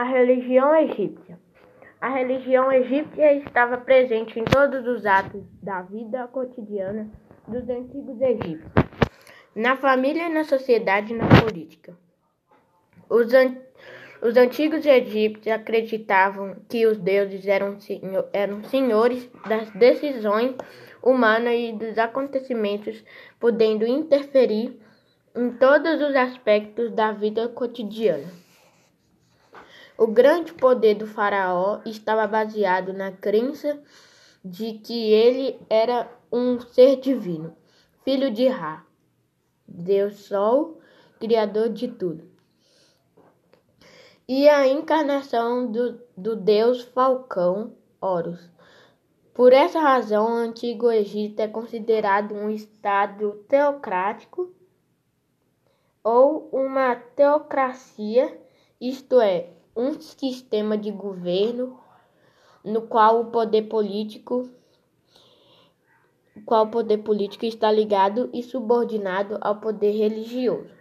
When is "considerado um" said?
51.46-52.48